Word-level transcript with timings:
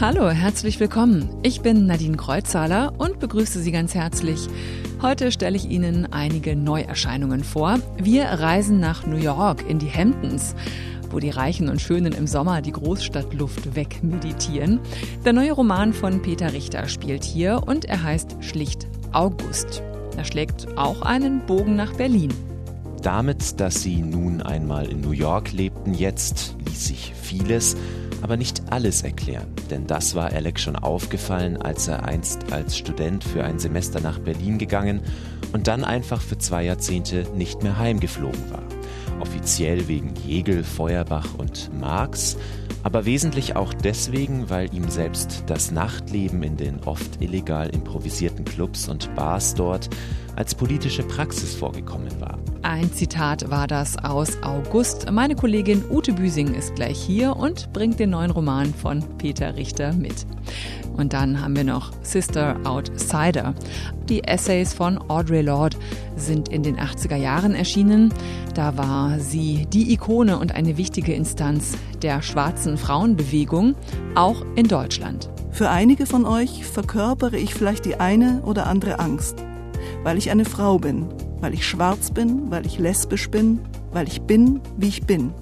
Hallo, 0.00 0.30
herzlich 0.30 0.80
willkommen. 0.80 1.28
Ich 1.42 1.60
bin 1.60 1.86
Nadine 1.86 2.16
Kreuzhaler 2.16 2.94
und 2.98 3.20
begrüße 3.20 3.60
Sie 3.60 3.72
ganz 3.72 3.94
herzlich. 3.94 4.48
Heute 5.02 5.30
stelle 5.30 5.56
ich 5.56 5.68
Ihnen 5.68 6.12
einige 6.12 6.56
Neuerscheinungen 6.56 7.44
vor. 7.44 7.78
Wir 7.98 8.24
reisen 8.24 8.80
nach 8.80 9.06
New 9.06 9.18
York 9.18 9.68
in 9.68 9.78
die 9.78 9.90
Hamptons 9.90 10.54
wo 11.10 11.18
die 11.18 11.30
Reichen 11.30 11.68
und 11.68 11.80
Schönen 11.80 12.12
im 12.12 12.26
Sommer 12.26 12.62
die 12.62 12.72
Großstadtluft 12.72 13.74
wegmeditieren. 13.74 14.80
Der 15.24 15.32
neue 15.32 15.52
Roman 15.52 15.92
von 15.92 16.22
Peter 16.22 16.52
Richter 16.52 16.88
spielt 16.88 17.24
hier 17.24 17.62
und 17.66 17.84
er 17.84 18.02
heißt 18.02 18.36
schlicht 18.40 18.86
August. 19.12 19.82
Er 20.16 20.24
schlägt 20.24 20.76
auch 20.78 21.02
einen 21.02 21.44
Bogen 21.46 21.76
nach 21.76 21.94
Berlin. 21.94 22.32
Damit, 23.02 23.60
dass 23.60 23.82
sie 23.82 24.02
nun 24.02 24.42
einmal 24.42 24.86
in 24.86 25.00
New 25.00 25.12
York 25.12 25.52
lebten, 25.52 25.94
jetzt 25.94 26.56
ließ 26.66 26.88
sich 26.88 27.14
vieles, 27.14 27.74
aber 28.20 28.36
nicht 28.36 28.62
alles 28.70 29.02
erklären. 29.02 29.48
Denn 29.70 29.86
das 29.86 30.14
war 30.14 30.30
Alex 30.30 30.60
schon 30.60 30.76
aufgefallen, 30.76 31.56
als 31.56 31.88
er 31.88 32.04
einst 32.04 32.52
als 32.52 32.76
Student 32.76 33.24
für 33.24 33.42
ein 33.42 33.58
Semester 33.58 34.00
nach 34.00 34.18
Berlin 34.18 34.58
gegangen 34.58 35.00
und 35.54 35.66
dann 35.66 35.82
einfach 35.82 36.20
für 36.20 36.36
zwei 36.36 36.64
Jahrzehnte 36.64 37.24
nicht 37.34 37.62
mehr 37.62 37.78
heimgeflogen 37.78 38.50
war. 38.50 38.62
Offiziell 39.20 39.88
wegen 39.88 40.14
Hegel, 40.16 40.62
Feuerbach 40.62 41.34
und 41.38 41.70
Marx, 41.78 42.36
aber 42.82 43.06
wesentlich 43.06 43.56
auch 43.56 43.72
deswegen, 43.72 44.50
weil 44.50 44.74
ihm 44.74 44.88
selbst 44.90 45.44
das 45.46 45.70
Nachtleben 45.70 46.42
in 46.42 46.56
den 46.56 46.80
oft 46.84 47.22
illegal 47.22 47.70
improvisierten 47.70 48.44
Clubs 48.44 48.88
und 48.88 49.14
Bars 49.14 49.54
dort 49.54 49.88
als 50.36 50.54
politische 50.54 51.02
Praxis 51.02 51.54
vorgekommen 51.54 52.20
war. 52.20 52.38
Ein 52.62 52.92
Zitat 52.92 53.50
war 53.50 53.66
das 53.66 53.96
aus 54.04 54.42
August. 54.42 55.10
Meine 55.10 55.34
Kollegin 55.34 55.82
Ute 55.90 56.12
Büsing 56.12 56.52
ist 56.52 56.74
gleich 56.74 56.98
hier 56.98 57.34
und 57.34 57.72
bringt 57.72 57.98
den 57.98 58.10
neuen 58.10 58.30
Roman 58.30 58.74
von 58.74 59.02
Peter 59.16 59.56
Richter 59.56 59.94
mit. 59.94 60.26
Und 60.94 61.14
dann 61.14 61.40
haben 61.40 61.56
wir 61.56 61.64
noch 61.64 61.90
Sister 62.02 62.58
Outsider. 62.64 63.54
Die 64.10 64.24
Essays 64.24 64.74
von 64.74 64.98
Audre 65.08 65.40
Lorde 65.40 65.78
sind 66.16 66.50
in 66.50 66.62
den 66.62 66.76
80er 66.76 67.16
Jahren 67.16 67.54
erschienen. 67.54 68.12
Da 68.54 68.76
war 68.76 69.18
sie 69.18 69.66
die 69.72 69.94
Ikone 69.94 70.38
und 70.38 70.54
eine 70.54 70.76
wichtige 70.76 71.14
Instanz 71.14 71.78
der 72.02 72.20
schwarzen 72.20 72.76
Frauenbewegung, 72.76 73.74
auch 74.14 74.44
in 74.54 74.68
Deutschland. 74.68 75.30
Für 75.50 75.70
einige 75.70 76.04
von 76.04 76.26
euch 76.26 76.66
verkörpere 76.66 77.38
ich 77.38 77.54
vielleicht 77.54 77.86
die 77.86 77.98
eine 77.98 78.42
oder 78.42 78.66
andere 78.66 78.98
Angst, 78.98 79.42
weil 80.02 80.18
ich 80.18 80.30
eine 80.30 80.44
Frau 80.44 80.78
bin, 80.78 81.08
weil 81.40 81.54
ich 81.54 81.66
schwarz 81.66 82.10
bin, 82.10 82.50
weil 82.50 82.66
ich 82.66 82.78
lesbisch 82.78 83.30
bin, 83.30 83.60
weil 83.92 84.06
ich 84.06 84.22
bin, 84.22 84.60
wie 84.76 84.88
ich 84.88 85.02
bin. 85.06 85.32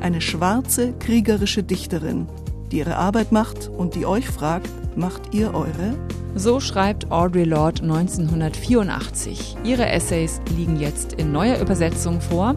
Eine 0.00 0.20
schwarze, 0.20 0.92
kriegerische 0.98 1.62
Dichterin, 1.62 2.26
die 2.70 2.78
ihre 2.78 2.96
Arbeit 2.96 3.32
macht 3.32 3.68
und 3.68 3.94
die 3.94 4.06
euch 4.06 4.28
fragt, 4.28 4.70
macht 4.96 5.34
ihr 5.34 5.54
eure? 5.54 5.94
So 6.34 6.60
schreibt 6.60 7.10
Audre 7.10 7.44
Lorde 7.44 7.82
1984. 7.82 9.56
Ihre 9.64 9.88
Essays 9.88 10.40
liegen 10.56 10.78
jetzt 10.78 11.14
in 11.14 11.32
neuer 11.32 11.58
Übersetzung 11.58 12.20
vor 12.20 12.54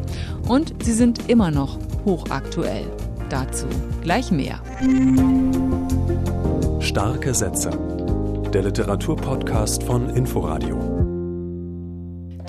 und 0.47 0.73
sie 0.83 0.93
sind 0.93 1.29
immer 1.29 1.49
noch 1.49 1.79
hochaktuell. 2.05 2.85
Dazu 3.29 3.65
gleich 4.01 4.31
mehr. 4.31 4.59
Starke 6.79 7.33
Sätze. 7.33 7.71
Der 8.53 8.61
Literaturpodcast 8.61 9.81
von 9.83 10.09
Inforadio. 10.11 11.02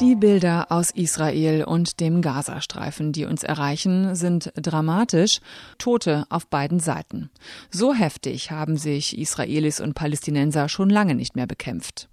Die 0.00 0.16
Bilder 0.16 0.66
aus 0.70 0.90
Israel 0.90 1.62
und 1.64 2.00
dem 2.00 2.20
Gazastreifen, 2.20 3.12
die 3.12 3.26
uns 3.26 3.44
erreichen, 3.44 4.16
sind 4.16 4.52
dramatisch. 4.56 5.40
Tote 5.78 6.26
auf 6.30 6.48
beiden 6.48 6.80
Seiten. 6.80 7.30
So 7.70 7.94
heftig 7.94 8.50
haben 8.50 8.76
sich 8.76 9.16
Israelis 9.16 9.80
und 9.80 9.94
Palästinenser 9.94 10.68
schon 10.68 10.90
lange 10.90 11.14
nicht 11.14 11.36
mehr 11.36 11.46
bekämpft. 11.46 12.08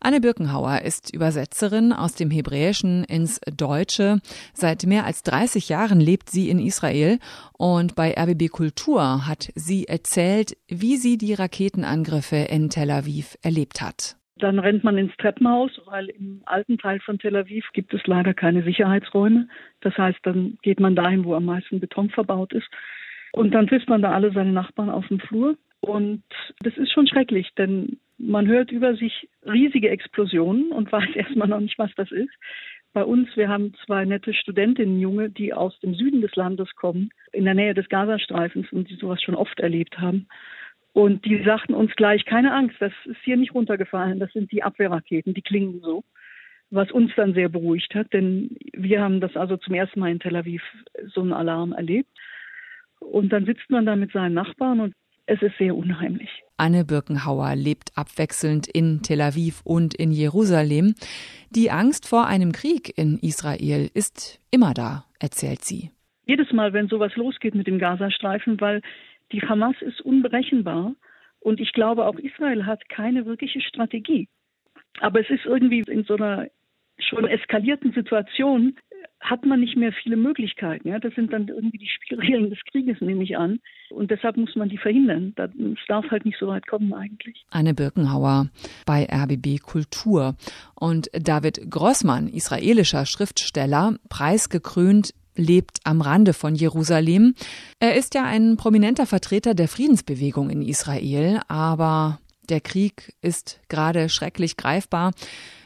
Anne 0.00 0.20
Birkenhauer 0.20 0.82
ist 0.82 1.12
Übersetzerin 1.12 1.92
aus 1.92 2.14
dem 2.14 2.30
Hebräischen 2.30 3.04
ins 3.04 3.40
Deutsche. 3.54 4.20
Seit 4.54 4.84
mehr 4.84 5.04
als 5.04 5.22
30 5.22 5.68
Jahren 5.68 6.00
lebt 6.00 6.30
sie 6.30 6.48
in 6.48 6.58
Israel 6.58 7.18
und 7.52 7.94
bei 7.94 8.14
RBB 8.16 8.50
Kultur 8.50 9.26
hat 9.26 9.50
sie 9.54 9.86
erzählt, 9.86 10.56
wie 10.68 10.96
sie 10.96 11.18
die 11.18 11.34
Raketenangriffe 11.34 12.36
in 12.36 12.70
Tel 12.70 12.90
Aviv 12.90 13.36
erlebt 13.42 13.80
hat. 13.80 14.17
Dann 14.38 14.58
rennt 14.58 14.84
man 14.84 14.98
ins 14.98 15.16
Treppenhaus, 15.16 15.70
weil 15.86 16.08
im 16.10 16.42
alten 16.46 16.78
Teil 16.78 17.00
von 17.00 17.18
Tel 17.18 17.36
Aviv 17.36 17.64
gibt 17.72 17.92
es 17.92 18.06
leider 18.06 18.34
keine 18.34 18.62
Sicherheitsräume. 18.62 19.48
Das 19.80 19.96
heißt, 19.96 20.18
dann 20.22 20.58
geht 20.62 20.80
man 20.80 20.94
dahin, 20.94 21.24
wo 21.24 21.34
am 21.34 21.44
meisten 21.44 21.80
Beton 21.80 22.10
verbaut 22.10 22.52
ist. 22.52 22.68
Und 23.32 23.52
dann 23.52 23.66
trifft 23.66 23.88
man 23.88 24.02
da 24.02 24.12
alle 24.12 24.32
seine 24.32 24.52
Nachbarn 24.52 24.90
auf 24.90 25.06
dem 25.08 25.20
Flur. 25.20 25.56
Und 25.80 26.22
das 26.60 26.76
ist 26.76 26.92
schon 26.92 27.06
schrecklich, 27.06 27.50
denn 27.56 27.98
man 28.18 28.48
hört 28.48 28.72
über 28.72 28.96
sich 28.96 29.28
riesige 29.46 29.90
Explosionen 29.90 30.72
und 30.72 30.90
weiß 30.92 31.14
erstmal 31.14 31.48
noch 31.48 31.60
nicht, 31.60 31.78
was 31.78 31.90
das 31.96 32.10
ist. 32.10 32.32
Bei 32.92 33.04
uns, 33.04 33.28
wir 33.36 33.48
haben 33.48 33.74
zwei 33.84 34.04
nette 34.04 34.32
Studentinnen, 34.32 34.98
Junge, 34.98 35.30
die 35.30 35.52
aus 35.52 35.78
dem 35.80 35.94
Süden 35.94 36.20
des 36.20 36.34
Landes 36.36 36.74
kommen, 36.74 37.10
in 37.32 37.44
der 37.44 37.54
Nähe 37.54 37.74
des 37.74 37.88
Gazastreifens 37.88 38.72
und 38.72 38.88
die 38.88 38.96
sowas 38.96 39.22
schon 39.22 39.34
oft 39.34 39.60
erlebt 39.60 39.98
haben. 39.98 40.26
Und 40.98 41.24
die 41.26 41.40
sagten 41.44 41.74
uns 41.74 41.94
gleich, 41.94 42.24
keine 42.24 42.52
Angst, 42.52 42.74
das 42.80 42.90
ist 43.04 43.20
hier 43.22 43.36
nicht 43.36 43.54
runtergefallen, 43.54 44.18
das 44.18 44.32
sind 44.32 44.50
die 44.50 44.64
Abwehrraketen, 44.64 45.32
die 45.32 45.42
klingen 45.42 45.80
so. 45.80 46.02
Was 46.70 46.90
uns 46.90 47.12
dann 47.14 47.34
sehr 47.34 47.48
beruhigt 47.48 47.94
hat, 47.94 48.12
denn 48.12 48.56
wir 48.72 49.00
haben 49.00 49.20
das 49.20 49.36
also 49.36 49.56
zum 49.58 49.74
ersten 49.74 50.00
Mal 50.00 50.10
in 50.10 50.18
Tel 50.18 50.34
Aviv 50.34 50.60
so 51.06 51.20
einen 51.20 51.32
Alarm 51.32 51.70
erlebt. 51.70 52.10
Und 52.98 53.32
dann 53.32 53.46
sitzt 53.46 53.70
man 53.70 53.86
da 53.86 53.94
mit 53.94 54.10
seinen 54.10 54.34
Nachbarn 54.34 54.80
und 54.80 54.94
es 55.26 55.40
ist 55.40 55.56
sehr 55.56 55.76
unheimlich. 55.76 56.30
Anne 56.56 56.84
Birkenhauer 56.84 57.54
lebt 57.54 57.92
abwechselnd 57.94 58.66
in 58.66 59.00
Tel 59.00 59.20
Aviv 59.20 59.60
und 59.62 59.94
in 59.94 60.10
Jerusalem. 60.10 60.96
Die 61.50 61.70
Angst 61.70 62.08
vor 62.08 62.26
einem 62.26 62.50
Krieg 62.50 62.98
in 62.98 63.20
Israel 63.20 63.88
ist 63.94 64.40
immer 64.50 64.74
da, 64.74 65.04
erzählt 65.20 65.64
sie. 65.64 65.92
Jedes 66.26 66.52
Mal, 66.52 66.72
wenn 66.72 66.88
sowas 66.88 67.14
losgeht 67.14 67.54
mit 67.54 67.68
dem 67.68 67.78
Gazastreifen, 67.78 68.60
weil 68.60 68.82
die 69.32 69.42
Hamas 69.42 69.76
ist 69.80 70.00
unberechenbar 70.00 70.94
und 71.40 71.60
ich 71.60 71.72
glaube, 71.72 72.06
auch 72.06 72.18
Israel 72.18 72.66
hat 72.66 72.88
keine 72.88 73.26
wirkliche 73.26 73.60
Strategie. 73.60 74.28
Aber 75.00 75.20
es 75.20 75.30
ist 75.30 75.44
irgendwie 75.44 75.80
in 75.80 76.04
so 76.04 76.16
einer 76.16 76.48
schon 76.98 77.26
eskalierten 77.26 77.92
Situation 77.92 78.76
hat 79.20 79.44
man 79.44 79.60
nicht 79.60 79.76
mehr 79.76 79.92
viele 79.92 80.16
Möglichkeiten. 80.16 80.88
Ja? 80.88 80.98
Das 80.98 81.14
sind 81.14 81.32
dann 81.32 81.48
irgendwie 81.48 81.78
die 81.78 81.88
Spielregeln 81.88 82.50
des 82.50 82.58
Krieges, 82.70 83.00
nehme 83.00 83.22
ich 83.24 83.36
an. 83.36 83.60
Und 83.90 84.10
deshalb 84.10 84.36
muss 84.36 84.54
man 84.56 84.68
die 84.68 84.78
verhindern. 84.78 85.34
Es 85.36 85.86
darf 85.86 86.08
halt 86.10 86.24
nicht 86.24 86.38
so 86.38 86.48
weit 86.48 86.66
kommen 86.66 86.92
eigentlich. 86.92 87.44
Anne 87.50 87.74
Birkenhauer 87.74 88.48
bei 88.86 89.06
RBB 89.10 89.60
Kultur. 89.62 90.36
Und 90.74 91.08
David 91.12 91.70
Grossmann, 91.70 92.28
israelischer 92.28 93.06
Schriftsteller, 93.06 93.96
preisgekrönt 94.08 95.14
lebt 95.38 95.78
am 95.84 96.02
Rande 96.02 96.34
von 96.34 96.54
Jerusalem. 96.54 97.34
Er 97.78 97.96
ist 97.96 98.14
ja 98.14 98.24
ein 98.24 98.56
prominenter 98.56 99.06
Vertreter 99.06 99.54
der 99.54 99.68
Friedensbewegung 99.68 100.50
in 100.50 100.60
Israel, 100.60 101.40
aber 101.48 102.20
der 102.48 102.60
Krieg 102.60 103.14
ist 103.22 103.60
gerade 103.68 104.08
schrecklich 104.08 104.56
greifbar. 104.56 105.12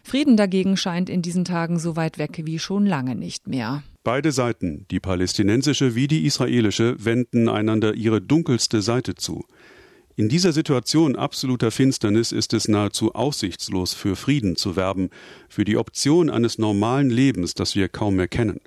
Frieden 0.05 0.37
dagegen 0.37 0.77
scheint 0.77 1.09
in 1.09 1.23
diesen 1.23 1.45
Tagen 1.45 1.79
so 1.79 1.97
weit 1.97 2.19
weg 2.19 2.43
wie 2.45 2.59
schon 2.59 2.87
lange 2.87 3.15
nicht 3.15 3.47
mehr. 3.47 3.83
Beide 4.05 4.33
Seiten, 4.33 4.87
die 4.91 4.99
palästinensische 4.99 5.95
wie 5.95 6.09
die 6.09 6.27
israelische, 6.27 6.97
wenden 6.99 7.49
einander 7.49 7.95
ihre 7.95 8.21
dunkelste 8.21 8.83
Seite 8.83 9.15
zu. 9.15 9.45
In 10.17 10.29
dieser 10.29 10.53
Situation 10.53 11.17
absoluter 11.17 11.71
Finsternis 11.71 12.33
ist 12.33 12.53
es 12.53 12.69
nahezu 12.69 13.15
aussichtslos, 13.15 13.95
für 13.95 14.15
Frieden 14.15 14.57
zu 14.57 14.77
werben, 14.77 15.09
für 15.49 15.65
die 15.65 15.79
Option 15.79 16.29
eines 16.29 16.59
normalen 16.59 17.09
Lebens, 17.09 17.55
das 17.55 17.77
wir 17.77 17.89
kaum 17.89 18.17
mehr 18.17 18.29
kennen. 18.29 18.61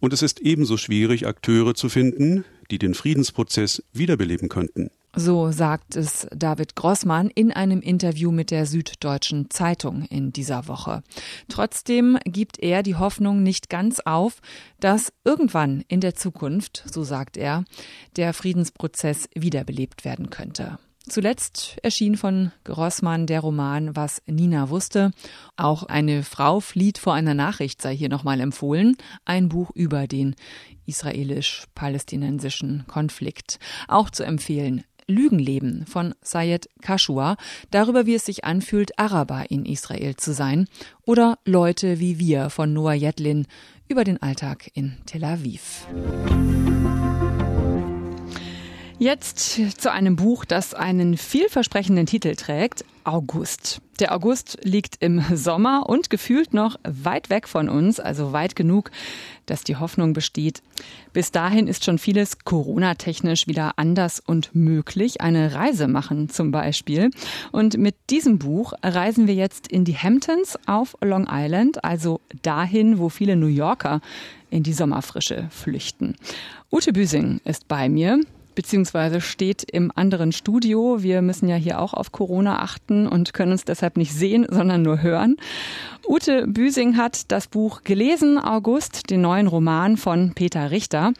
Und 0.00 0.12
es 0.12 0.22
ist 0.22 0.40
ebenso 0.40 0.76
schwierig, 0.76 1.26
Akteure 1.26 1.74
zu 1.74 1.88
finden, 1.88 2.44
die 2.70 2.78
den 2.78 2.94
Friedensprozess 2.94 3.82
wiederbeleben 3.92 4.48
könnten. 4.48 4.90
So 5.14 5.50
sagt 5.50 5.96
es 5.96 6.28
David 6.30 6.76
Grossmann 6.76 7.30
in 7.30 7.52
einem 7.52 7.80
Interview 7.80 8.30
mit 8.30 8.52
der 8.52 8.64
Süddeutschen 8.64 9.50
Zeitung 9.50 10.04
in 10.04 10.32
dieser 10.32 10.68
Woche. 10.68 11.02
Trotzdem 11.48 12.16
gibt 12.24 12.60
er 12.60 12.84
die 12.84 12.94
Hoffnung 12.94 13.42
nicht 13.42 13.68
ganz 13.68 13.98
auf, 14.00 14.40
dass 14.78 15.12
irgendwann 15.24 15.82
in 15.88 16.00
der 16.00 16.14
Zukunft, 16.14 16.84
so 16.90 17.02
sagt 17.02 17.36
er, 17.36 17.64
der 18.16 18.32
Friedensprozess 18.32 19.28
wiederbelebt 19.34 20.04
werden 20.04 20.30
könnte. 20.30 20.78
Zuletzt 21.08 21.78
erschien 21.82 22.16
von 22.16 22.52
Grossmann 22.64 23.26
der 23.26 23.40
Roman 23.40 23.96
Was 23.96 24.22
Nina 24.26 24.68
wusste. 24.68 25.12
Auch 25.56 25.84
eine 25.84 26.22
Frau 26.22 26.60
flieht 26.60 26.98
vor 26.98 27.14
einer 27.14 27.34
Nachricht 27.34 27.80
sei 27.80 27.96
hier 27.96 28.10
nochmal 28.10 28.40
empfohlen. 28.40 28.96
Ein 29.24 29.48
Buch 29.48 29.70
über 29.74 30.06
den 30.06 30.36
israelisch-palästinensischen 30.86 32.84
Konflikt. 32.86 33.58
Auch 33.88 34.10
zu 34.10 34.24
empfehlen. 34.24 34.84
Lügenleben 35.06 35.86
von 35.86 36.14
Sayed 36.22 36.68
Kashua, 36.82 37.36
darüber 37.70 38.06
wie 38.06 38.14
es 38.14 38.24
sich 38.24 38.44
anfühlt, 38.44 38.96
Araber 38.98 39.50
in 39.50 39.66
Israel 39.66 40.14
zu 40.16 40.32
sein. 40.32 40.68
Oder 41.02 41.38
Leute 41.44 41.98
wie 41.98 42.18
wir 42.20 42.48
von 42.50 42.72
Noah 42.72 42.94
Jetlin 42.94 43.46
über 43.88 44.04
den 44.04 44.22
Alltag 44.22 44.70
in 44.74 44.98
Tel 45.06 45.24
Aviv. 45.24 45.88
Jetzt 49.00 49.80
zu 49.80 49.90
einem 49.90 50.14
Buch, 50.16 50.44
das 50.44 50.74
einen 50.74 51.16
vielversprechenden 51.16 52.04
Titel 52.04 52.34
trägt, 52.34 52.84
August. 53.04 53.80
Der 53.98 54.14
August 54.14 54.58
liegt 54.62 54.96
im 55.00 55.24
Sommer 55.34 55.88
und 55.88 56.10
gefühlt 56.10 56.52
noch 56.52 56.78
weit 56.84 57.30
weg 57.30 57.48
von 57.48 57.70
uns, 57.70 57.98
also 57.98 58.34
weit 58.34 58.56
genug, 58.56 58.90
dass 59.46 59.64
die 59.64 59.76
Hoffnung 59.76 60.12
besteht. 60.12 60.62
Bis 61.14 61.32
dahin 61.32 61.66
ist 61.66 61.86
schon 61.86 61.96
vieles 61.96 62.40
Corona-technisch 62.40 63.46
wieder 63.46 63.78
anders 63.78 64.20
und 64.20 64.54
möglich. 64.54 65.22
Eine 65.22 65.54
Reise 65.54 65.88
machen 65.88 66.28
zum 66.28 66.50
Beispiel. 66.50 67.10
Und 67.52 67.78
mit 67.78 67.94
diesem 68.10 68.38
Buch 68.38 68.74
reisen 68.82 69.26
wir 69.26 69.34
jetzt 69.34 69.66
in 69.66 69.86
die 69.86 69.96
Hamptons 69.96 70.58
auf 70.66 70.94
Long 71.00 71.26
Island, 71.26 71.82
also 71.84 72.20
dahin, 72.42 72.98
wo 72.98 73.08
viele 73.08 73.36
New 73.36 73.46
Yorker 73.46 74.02
in 74.50 74.62
die 74.62 74.74
Sommerfrische 74.74 75.48
flüchten. 75.50 76.16
Ute 76.70 76.92
Büsing 76.92 77.40
ist 77.44 77.66
bei 77.66 77.88
mir 77.88 78.20
beziehungsweise 78.60 79.22
steht 79.22 79.64
im 79.72 79.90
anderen 79.94 80.32
Studio. 80.32 81.02
Wir 81.02 81.22
müssen 81.22 81.48
ja 81.48 81.56
hier 81.56 81.80
auch 81.80 81.94
auf 81.94 82.12
Corona 82.12 82.60
achten 82.60 83.08
und 83.08 83.32
können 83.32 83.52
uns 83.52 83.64
deshalb 83.64 83.96
nicht 83.96 84.12
sehen, 84.12 84.46
sondern 84.50 84.82
nur 84.82 85.00
hören. 85.00 85.38
Ute 86.06 86.46
Büsing 86.46 86.98
hat 86.98 87.32
das 87.32 87.46
Buch 87.46 87.84
gelesen, 87.84 88.36
August, 88.36 89.08
den 89.08 89.22
neuen 89.22 89.46
Roman 89.46 89.96
von 89.96 90.34
Peter 90.34 90.70
Richter. 90.70 91.14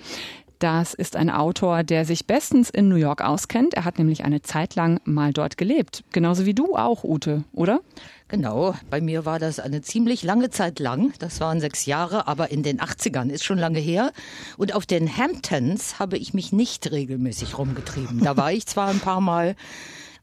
Das 0.61 0.93
ist 0.93 1.17
ein 1.17 1.31
Autor, 1.31 1.85
der 1.85 2.05
sich 2.05 2.27
bestens 2.27 2.69
in 2.69 2.91
New 2.91 2.97
York 2.97 3.23
auskennt. 3.23 3.73
Er 3.73 3.87
hat 3.87 3.99
nämlich 3.99 4.25
eine 4.25 4.43
Zeit 4.43 4.75
lang 4.75 5.01
mal 5.05 5.33
dort 5.33 5.57
gelebt. 5.57 6.05
Genauso 6.13 6.45
wie 6.45 6.53
du 6.53 6.77
auch, 6.77 7.03
Ute, 7.03 7.45
oder? 7.55 7.81
Genau, 8.29 8.75
bei 8.91 9.01
mir 9.01 9.25
war 9.25 9.39
das 9.39 9.59
eine 9.59 9.81
ziemlich 9.81 10.23
lange 10.23 10.51
Zeit 10.51 10.79
lang. 10.79 11.15
Das 11.19 11.41
waren 11.41 11.61
sechs 11.61 11.87
Jahre, 11.87 12.29
aber 12.29 12.51
in 12.51 12.63
den 12.63 12.79
80ern 12.79 13.31
ist 13.31 13.43
schon 13.43 13.57
lange 13.57 13.79
her. 13.79 14.13
Und 14.59 14.75
auf 14.75 14.85
den 14.85 15.17
Hamptons 15.17 15.99
habe 15.99 16.19
ich 16.19 16.35
mich 16.35 16.53
nicht 16.53 16.93
regelmäßig 16.93 17.57
rumgetrieben. 17.57 18.23
Da 18.23 18.37
war 18.37 18.53
ich 18.53 18.67
zwar 18.67 18.89
ein 18.89 19.01
paar 19.01 19.23
Mal 19.23 19.57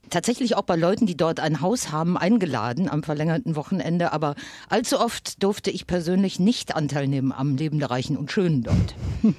tatsächlich 0.10 0.56
auch 0.56 0.64
bei 0.64 0.76
Leuten, 0.76 1.06
die 1.06 1.18
dort 1.18 1.40
ein 1.40 1.62
Haus 1.62 1.92
haben, 1.92 2.18
eingeladen 2.18 2.90
am 2.90 3.04
verlängerten 3.04 3.56
Wochenende, 3.56 4.14
aber 4.14 4.36
allzu 4.70 5.00
oft 5.00 5.42
durfte 5.44 5.72
ich 5.72 5.88
persönlich 5.88 6.40
nicht 6.40 6.76
Anteil 6.76 7.08
nehmen 7.08 7.32
am 7.32 7.56
Leben 7.56 7.80
der 7.80 7.90
Reichen 7.90 8.18
und 8.18 8.32
Schönen 8.32 8.64
dort. 8.64 8.96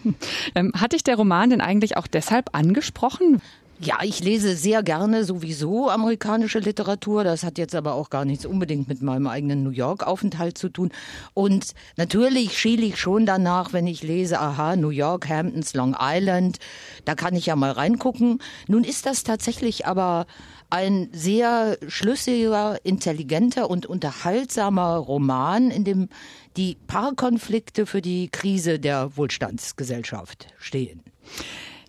ähm, 0.55 0.73
hat 0.75 0.93
dich 0.93 1.05
der 1.05 1.17
Roman 1.17 1.51
denn 1.51 1.61
eigentlich 1.61 1.97
auch 1.97 2.07
deshalb 2.07 2.55
angesprochen? 2.55 3.41
Ja, 3.81 3.99
ich 4.03 4.19
lese 4.19 4.57
sehr 4.57 4.83
gerne 4.83 5.23
sowieso 5.23 5.89
amerikanische 5.89 6.59
Literatur. 6.59 7.23
Das 7.23 7.45
hat 7.45 7.59
jetzt 7.59 7.77
aber 7.77 7.95
auch 7.95 8.11
gar 8.11 8.25
nichts 8.25 8.45
unbedingt 8.45 8.89
mit 8.89 9.03
meinem 9.03 9.29
eigenen 9.29 9.63
New 9.63 9.71
York-Aufenthalt 9.71 10.59
zu 10.59 10.69
tun. 10.69 10.91
Und 11.33 11.75
natürlich 11.97 12.59
schiele 12.59 12.85
ich 12.85 12.99
schon 12.99 13.25
danach, 13.25 13.73
wenn 13.73 13.87
ich 13.87 14.03
lese, 14.03 14.41
aha, 14.41 14.75
New 14.75 14.89
York, 14.89 15.29
Hamptons, 15.29 15.75
Long 15.75 15.95
Island, 16.01 16.59
da 17.05 17.15
kann 17.15 17.37
ich 17.37 17.47
ja 17.47 17.55
mal 17.55 17.71
reingucken. 17.71 18.41
Nun 18.67 18.83
ist 18.83 19.07
das 19.07 19.23
tatsächlich 19.23 19.87
aber 19.87 20.27
ein 20.71 21.09
sehr 21.13 21.79
schlüssiger, 21.87 22.85
intelligenter 22.85 23.71
und 23.71 23.87
unterhaltsamer 23.87 24.97
Roman, 24.97 25.71
in 25.71 25.85
dem 25.85 26.09
die 26.57 26.77
Paarkonflikte 26.89 27.87
für 27.87 28.03
die 28.03 28.29
Krise 28.29 28.81
der 28.81 29.17
Wohlstandsgesellschaft 29.17 30.49
stehen. 30.59 31.05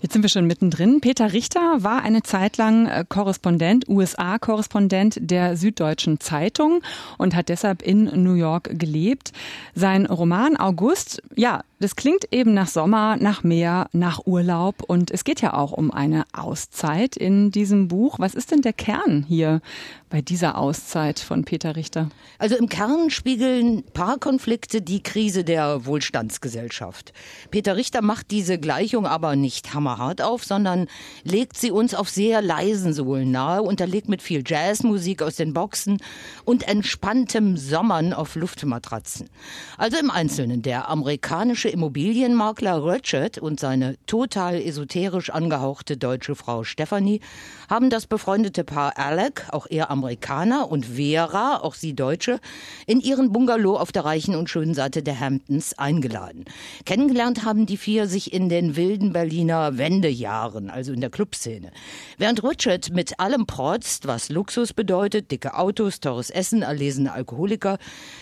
Jetzt 0.01 0.13
sind 0.13 0.21
wir 0.21 0.29
schon 0.29 0.47
mittendrin. 0.47 1.01
Peter 1.01 1.33
Richter 1.33 1.83
war 1.83 2.01
eine 2.03 2.23
Zeit 2.23 2.55
lang 2.55 2.87
äh, 2.87 3.03
Korrespondent, 3.07 3.89
USA-Korrespondent 3.89 5.17
der 5.19 5.57
Süddeutschen 5.57 6.21
Zeitung 6.21 6.81
und 7.17 7.35
hat 7.35 7.49
deshalb 7.49 7.81
in 7.81 8.23
New 8.23 8.35
York 8.35 8.69
gelebt. 8.79 9.33
Sein 9.75 10.05
Roman 10.05 10.55
August, 10.55 11.21
ja, 11.35 11.63
das 11.79 11.95
klingt 11.95 12.25
eben 12.31 12.53
nach 12.53 12.67
Sommer, 12.67 13.15
nach 13.15 13.43
Meer, 13.43 13.87
nach 13.93 14.25
Urlaub 14.25 14.83
und 14.83 15.11
es 15.11 15.23
geht 15.23 15.41
ja 15.41 15.53
auch 15.53 15.71
um 15.71 15.91
eine 15.91 16.25
Auszeit 16.33 17.15
in 17.15 17.51
diesem 17.51 17.87
Buch. 17.87 18.19
Was 18.19 18.35
ist 18.35 18.51
denn 18.51 18.61
der 18.61 18.73
Kern 18.73 19.23
hier 19.25 19.61
bei 20.09 20.21
dieser 20.21 20.57
Auszeit 20.57 21.19
von 21.19 21.45
Peter 21.45 21.77
Richter? 21.77 22.09
Also 22.37 22.57
im 22.57 22.67
Kern 22.67 23.09
spiegeln 23.09 23.83
Paarkonflikte 23.93 24.81
die 24.81 25.01
Krise 25.01 25.45
der 25.45 25.85
Wohlstandsgesellschaft. 25.85 27.13
Peter 27.49 27.77
Richter 27.77 28.01
macht 28.01 28.29
diese 28.31 28.59
Gleichung 28.59 29.05
aber 29.05 29.37
nicht 29.37 29.73
hammerhart 29.73 30.21
auf, 30.21 30.43
sondern 30.43 30.87
legt 31.23 31.57
sie 31.57 31.71
uns 31.71 31.93
auf 31.93 32.09
sehr 32.09 32.41
leisen 32.41 32.91
Sohlen 32.91 33.31
nahe, 33.31 33.61
unterlegt 33.61 34.09
mit 34.09 34.21
viel 34.21 34.43
Jazzmusik 34.45 35.21
aus 35.21 35.37
den 35.37 35.53
Boxen 35.53 35.99
und 36.43 36.67
entspanntem 36.67 37.55
Sommern 37.55 38.11
auf 38.11 38.35
Luftmatratzen. 38.35 39.29
Also 39.77 39.97
im 39.97 40.11
Einzelnen 40.11 40.61
der 40.61 40.89
amerikanische 40.89 41.68
britische 41.69 41.71
Immobilienmakler 41.71 42.83
Richard 42.85 43.37
und 43.37 43.59
seine 43.59 43.95
total 44.05 44.61
esoterisch 44.61 45.29
angehauchte 45.29 45.97
deutsche 45.97 46.35
Frau 46.35 46.63
Stephanie 46.63 47.21
haben 47.69 47.89
das 47.89 48.07
befreundete 48.07 48.63
Paar 48.63 48.97
Alec, 48.97 49.45
auch 49.51 49.67
er 49.69 49.91
Amerikaner, 49.91 50.71
und 50.71 50.85
Vera, 50.85 51.59
auch 51.61 51.75
sie 51.75 51.93
Deutsche, 51.93 52.39
in 52.87 52.99
ihren 52.99 53.31
Bungalow 53.31 53.77
auf 53.77 53.91
der 53.91 54.05
reichen 54.05 54.35
und 54.35 54.49
schönen 54.49 54.73
Seite 54.73 55.03
der 55.03 55.19
Hamptons 55.19 55.77
eingeladen. 55.77 56.45
Kennengelernt 56.85 57.45
haben 57.45 57.65
die 57.65 57.77
vier 57.77 58.07
sich 58.07 58.33
in 58.33 58.49
den 58.49 58.75
wilden 58.75 59.13
Berliner 59.13 59.77
Wendejahren, 59.77 60.69
also 60.69 60.93
in 60.93 61.01
der 61.01 61.09
Clubszene. 61.09 61.71
Während 62.17 62.43
Richard 62.43 62.91
mit 62.91 63.19
allem 63.19 63.45
protzt, 63.45 64.07
was 64.07 64.29
Luxus 64.29 64.73
bedeutet, 64.73 65.31
dicke 65.31 65.55
Autos, 65.55 65.99
teures 65.99 66.29
Essen, 66.29 66.63
erlesene 66.63 67.11
Alkoholiker, 67.11 67.77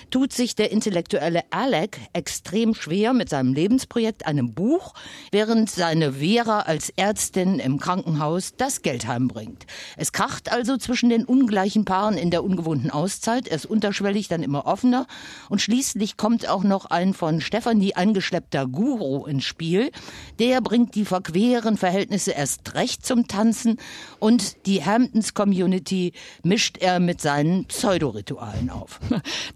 tut 0.09 0.33
sich 0.33 0.55
der 0.55 0.71
intellektuelle 0.71 1.43
Alec 1.51 1.99
extrem 2.13 2.73
schwer 2.73 3.13
mit 3.13 3.29
seinem 3.29 3.36
Lebensprojekt, 3.43 4.25
einem 4.25 4.53
Buch, 4.53 4.93
während 5.31 5.69
seine 5.69 6.13
Vera 6.13 6.61
als 6.61 6.91
Ärztin 6.95 7.59
im 7.59 7.79
Krankenhaus 7.79 8.53
das 8.57 8.81
Geld 8.81 9.07
heimbringt. 9.07 9.65
Es 9.95 10.11
kracht 10.11 10.51
also 10.51 10.77
zwischen 10.77 11.09
den 11.09 11.25
ungleichen 11.25 11.85
Paaren 11.85 12.17
in 12.17 12.31
der 12.31 12.43
ungewohnten 12.43 12.89
Auszeit, 12.89 13.47
er 13.47 13.55
ist 13.55 13.65
unterschwellig 13.65 14.27
dann 14.27 14.43
immer 14.43 14.65
offener 14.65 15.07
und 15.49 15.61
schließlich 15.61 16.17
kommt 16.17 16.47
auch 16.49 16.63
noch 16.63 16.85
ein 16.85 17.13
von 17.13 17.41
Stefanie 17.41 17.93
eingeschleppter 17.95 18.67
Guru 18.67 19.25
ins 19.25 19.43
Spiel. 19.43 19.91
Der 20.39 20.61
bringt 20.61 20.95
die 20.95 21.05
verqueren 21.05 21.77
Verhältnisse 21.77 22.31
erst 22.31 22.75
recht 22.75 23.05
zum 23.05 23.27
Tanzen 23.27 23.77
und 24.19 24.65
die 24.65 24.83
Hamptons 24.83 25.33
Community 25.33 26.13
mischt 26.43 26.77
er 26.79 26.99
mit 26.99 27.21
seinen 27.21 27.65
Pseudoritualen 27.65 28.69
auf. 28.69 28.99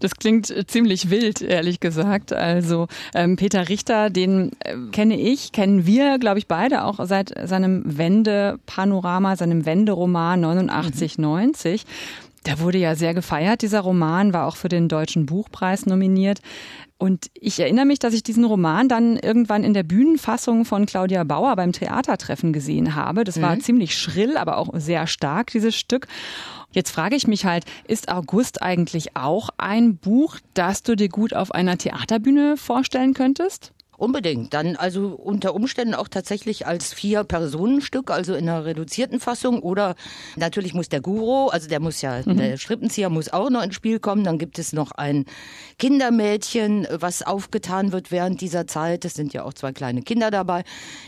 Das 0.00 0.14
klingt 0.16 0.52
ziemlich 0.68 1.10
wild, 1.10 1.42
ehrlich 1.42 1.80
gesagt. 1.80 2.32
Also 2.32 2.88
ähm, 3.14 3.36
Peter 3.36 3.68
Richter, 3.72 4.10
den 4.10 4.50
äh, 4.60 4.76
kenne 4.92 5.18
ich, 5.18 5.52
kennen 5.52 5.86
wir, 5.86 6.18
glaube 6.18 6.38
ich, 6.38 6.46
beide 6.46 6.84
auch 6.84 7.00
seit 7.06 7.32
seinem 7.48 7.82
Wende-Panorama, 7.86 9.36
seinem 9.36 9.64
Wenderoman 9.64 10.40
89, 10.42 11.16
mhm. 11.16 11.22
90. 11.22 11.84
Der 12.44 12.60
wurde 12.60 12.76
ja 12.76 12.94
sehr 12.94 13.14
gefeiert, 13.14 13.62
dieser 13.62 13.80
Roman, 13.80 14.34
war 14.34 14.46
auch 14.46 14.56
für 14.56 14.68
den 14.68 14.88
Deutschen 14.88 15.24
Buchpreis 15.24 15.86
nominiert. 15.86 16.40
Und 16.98 17.30
ich 17.34 17.58
erinnere 17.58 17.86
mich, 17.86 17.98
dass 17.98 18.12
ich 18.12 18.22
diesen 18.22 18.44
Roman 18.44 18.88
dann 18.88 19.16
irgendwann 19.16 19.64
in 19.64 19.72
der 19.72 19.84
Bühnenfassung 19.84 20.64
von 20.66 20.84
Claudia 20.84 21.24
Bauer 21.24 21.56
beim 21.56 21.72
Theatertreffen 21.72 22.52
gesehen 22.52 22.94
habe. 22.94 23.24
Das 23.24 23.40
war 23.40 23.56
mhm. 23.56 23.60
ziemlich 23.60 23.96
schrill, 23.96 24.36
aber 24.36 24.58
auch 24.58 24.70
sehr 24.74 25.06
stark, 25.06 25.50
dieses 25.50 25.74
Stück. 25.74 26.08
Jetzt 26.72 26.90
frage 26.90 27.16
ich 27.16 27.26
mich 27.26 27.44
halt, 27.44 27.64
ist 27.86 28.08
August 28.10 28.62
eigentlich 28.62 29.16
auch 29.16 29.50
ein 29.58 29.96
Buch, 29.96 30.38
das 30.54 30.82
du 30.82 30.96
dir 30.96 31.08
gut 31.08 31.34
auf 31.34 31.52
einer 31.52 31.78
Theaterbühne 31.78 32.56
vorstellen 32.56 33.14
könntest? 33.14 33.72
Unbedingt. 34.02 34.52
Dann 34.52 34.74
also 34.74 35.10
unter 35.10 35.54
Umständen 35.54 35.94
auch 35.94 36.08
tatsächlich 36.08 36.66
als 36.66 36.92
Vier-Personen-Stück, 36.92 38.10
also 38.10 38.34
in 38.34 38.48
einer 38.48 38.64
reduzierten 38.64 39.20
Fassung. 39.20 39.62
Oder 39.62 39.94
natürlich 40.34 40.74
muss 40.74 40.88
der 40.88 41.00
Guru, 41.00 41.50
also 41.50 41.68
der 41.68 41.78
muss 41.78 42.02
ja, 42.02 42.20
mhm. 42.24 42.36
der 42.36 42.56
Strippenzieher 42.56 43.10
muss 43.10 43.32
auch 43.32 43.48
noch 43.48 43.62
ins 43.62 43.76
Spiel 43.76 44.00
kommen. 44.00 44.24
Dann 44.24 44.38
gibt 44.38 44.58
es 44.58 44.72
noch 44.72 44.90
ein 44.90 45.24
Kindermädchen, 45.78 46.88
was 46.90 47.22
aufgetan 47.22 47.92
wird 47.92 48.10
während 48.10 48.40
dieser 48.40 48.66
Zeit. 48.66 49.04
Es 49.04 49.14
sind 49.14 49.34
ja 49.34 49.44
auch 49.44 49.54
zwei 49.54 49.70
kleine 49.70 50.02
Kinder 50.02 50.32
dabei. 50.32 50.64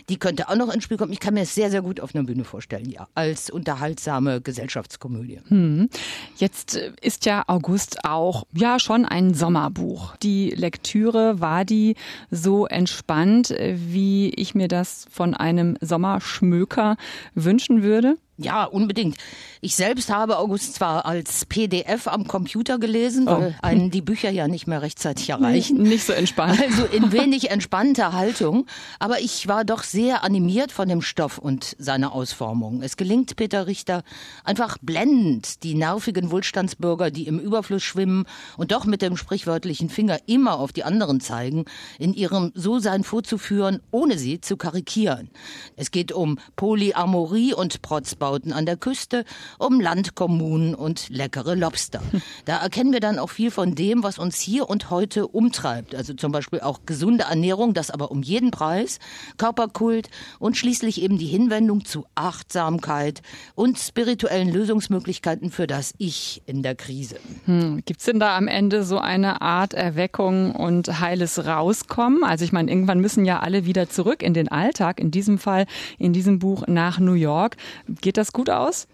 Die 0.09 0.17
könnte 0.17 0.49
auch 0.49 0.55
noch 0.55 0.73
ins 0.73 0.85
Spiel 0.85 0.97
kommen. 0.97 1.13
Ich 1.13 1.19
kann 1.19 1.35
mir 1.35 1.43
es 1.43 1.53
sehr, 1.53 1.73
sehr 1.73 1.83
gut 1.83 1.99
auf 1.99 2.15
einer 2.15 2.23
Bühne 2.23 2.45
vorstellen, 2.45 2.89
ja. 2.89 3.09
Als 3.17 3.51
unterhaltsame 3.51 4.41
Gesellschaftskomödie. 4.41 5.41
Mhm. 5.49 5.89
Jetzt 6.37 6.77
ist 7.01 7.27
ja 7.27 7.43
August 7.49 8.05
auch, 8.05 8.45
ja, 8.53 8.79
schon 8.79 9.05
ein 9.05 9.35
Sommerbuch. 9.35 10.17
Die 10.19 10.51
Lektüre 10.51 11.41
war 11.41 11.65
die 11.65 11.97
so 12.31 12.67
entspannt, 12.85 13.55
wie 13.73 14.29
ich 14.37 14.55
mir 14.55 14.69
das 14.69 15.07
von 15.11 15.33
einem 15.33 15.79
Sommerschmöker 15.81 16.97
wünschen 17.35 17.83
würde? 17.83 18.17
Ja, 18.37 18.65
unbedingt. 18.65 19.17
Ich 19.61 19.77
selbst 19.77 20.11
habe 20.11 20.39
August 20.39 20.75
zwar 20.75 21.07
als 21.07 21.45
PDF 21.45 22.09
am 22.09 22.27
Computer 22.27 22.79
gelesen, 22.79 23.27
weil 23.27 23.55
oh. 23.57 23.59
einen 23.63 23.93
die 23.93 24.01
Bücher 24.01 24.29
ja 24.31 24.49
nicht 24.49 24.67
mehr 24.67 24.83
rechtzeitig 24.83 25.31
erreichen. 25.31 25.83
Nicht 25.83 26.05
so 26.05 26.13
entspannt. 26.13 26.61
Also 26.61 26.85
in 26.85 27.13
wenig 27.13 27.51
entspannter 27.51 28.13
Haltung. 28.13 28.67
Aber 28.99 29.21
ich 29.21 29.47
war 29.47 29.65
doch 29.65 29.85
sehr 29.85 30.25
animiert 30.25 30.73
von 30.73 30.89
dem 30.89 31.01
Stoff 31.01 31.39
und 31.39 31.77
seiner 31.79 32.13
Ausformung. 32.13 32.83
Es 32.83 32.97
gelingt 32.97 33.37
Peter 33.37 33.69
Richter 33.69 34.03
einfach 34.43 34.79
blendend, 34.83 35.63
die 35.63 35.75
nervigen 35.75 36.33
Wohlstandsbürger, 36.33 37.13
die 37.13 37.29
im 37.29 37.39
Überfluss 37.39 37.85
schwimmen 37.85 38.27
und 38.57 38.73
doch 38.73 38.85
mit 38.85 39.01
dem 39.01 39.17
sprichwörtlichen 39.17 39.89
Finger 39.91 40.19
immer 40.27 40.59
auf 40.59 40.73
die 40.73 40.83
anderen 40.83 41.21
zeigen, 41.21 41.67
in 42.01 42.15
ihrem 42.15 42.51
So-Sein 42.55 43.05
vorzuführen, 43.05 43.81
ohne 43.93 44.19
sie 44.19 44.41
zu 44.41 44.57
karikieren. 44.57 45.31
Es 45.77 45.93
geht 45.93 46.11
um 46.11 46.39
Polyamorie 46.57 47.55
und 47.55 47.81
Protzbau 47.81 48.24
Hausbauten 48.25 48.53
an 48.53 48.65
der 48.65 48.77
Küste, 48.77 49.25
um 49.59 49.81
Landkommunen 49.81 50.75
und 50.75 51.09
leckere 51.11 51.55
Lobster. 51.55 52.01
Da 52.47 52.59
erkennen 52.59 52.93
wir 52.93 53.01
dann 53.01 53.19
auch 53.19 53.31
viel 53.31 53.51
von 53.51 53.75
dem, 53.75 54.03
was 54.03 54.19
uns 54.19 54.39
hier 54.39 54.69
und 54.69 54.91
heute 54.91 55.27
umtreibt. 55.27 55.95
Also 55.95 56.15
zum 56.15 56.31
Beispiel 56.31 56.61
auch 56.61 56.81
gesunde 56.85 57.25
Ernährung, 57.25 57.75
das 57.75 57.91
aber 57.91 58.11
um 58.11 58.23
jeden 58.23 58.51
Preis, 58.51 58.99
Körperkult 59.39 60.09
und 60.39 60.57
schließlich 60.57 61.01
eben 61.01 61.17
die 61.17 61.27
Hinwendung 61.27 61.85
zu 61.85 62.05
Achtsamkeit 62.15 63.23
und 63.55 63.79
spirituellen 63.79 64.53
Lösungsmöglichkeiten 64.53 65.51
für 65.51 65.67
das 65.67 65.95
Ich 65.99 66.43
in 66.47 66.63
der 66.63 66.75
Krise. 66.75 67.17
Hm, 67.47 67.83
Gibt 67.85 68.01
es 68.01 68.07
denn 68.07 68.21
da 68.21 68.37
am 68.37 68.47
Ende 68.47 68.85
so 68.85 68.99
eine 68.99 69.41
Art 69.41 69.73
Erweckung 69.75 70.55
und 70.55 71.01
heiles 71.01 71.47
Rauskommen? 71.47 72.25
Also 72.25 72.45
ich 72.45 72.53
meine, 72.53 72.71
irgendwann 72.71 73.01
müssen 73.01 73.25
ja 73.25 73.41
alle 73.41 73.65
wieder 73.65 73.89
zurück 73.89 74.23
in 74.23 74.35
den 74.35 74.49
Alltag, 74.49 75.01
in 75.01 75.11
diesem 75.11 75.39
Fall, 75.39 75.67
in 75.99 76.13
diesem 76.13 76.39
Buch 76.39 76.67
nach 76.67 76.99
New 76.99 77.15
York. 77.15 77.57
Geht 78.01 78.14
Geht 78.15 78.19
das 78.19 78.33
gut 78.33 78.49
aus? 78.49 78.87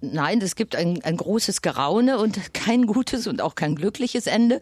Nein, 0.00 0.40
es 0.40 0.54
gibt 0.54 0.76
ein, 0.76 1.02
ein 1.02 1.16
großes 1.16 1.60
Geraune 1.60 2.18
und 2.18 2.54
kein 2.54 2.86
gutes 2.86 3.26
und 3.26 3.42
auch 3.42 3.56
kein 3.56 3.74
glückliches 3.74 4.28
Ende. 4.28 4.60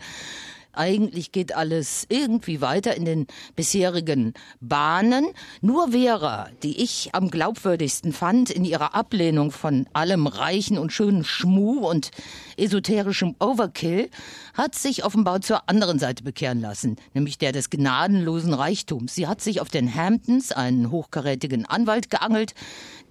Eigentlich 0.75 1.33
geht 1.33 1.55
alles 1.55 2.07
irgendwie 2.09 2.62
weiter 2.62 2.97
in 2.97 3.05
den 3.05 3.26
bisherigen 3.57 4.33
Bahnen. 4.61 5.26
Nur 5.61 5.93
Vera, 5.93 6.49
die 6.62 6.83
ich 6.83 7.11
am 7.12 7.31
glaubwürdigsten 7.31 8.12
fand 8.12 8.49
in 8.50 8.64
ihrer 8.64 8.95
Ablehnung 8.95 9.50
von 9.50 9.87
allem 9.93 10.26
reichen 10.26 10.79
und 10.79 10.93
schönen 10.93 11.25
Schmuh 11.25 11.87
und 11.87 12.11
esoterischem 12.57 13.37
Overkill, 13.38 14.09
hat 14.55 14.75
sich 14.75 15.05
offenbar 15.05 15.43
zur 15.43 15.69
anderen 15.69 15.99
Seite 15.99 16.25
bekehren 16.25 16.61
lassen, 16.61 16.97
nämlich 17.12 17.37
der 17.37 17.52
des 17.52 17.69
gnadenlosen 17.69 18.55
Reichtums. 18.55 19.14
Sie 19.14 19.26
hat 19.26 19.43
sich 19.43 19.61
auf 19.61 19.69
den 19.69 19.95
Hamptons 19.95 20.52
einen 20.52 20.91
hochkarätigen 20.91 21.67
Anwalt 21.67 22.09
geangelt, 22.09 22.55